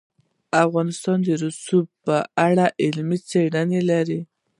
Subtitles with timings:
[0.65, 2.15] افغانستان د رسوب په
[2.47, 4.19] اړه علمي څېړنې لري.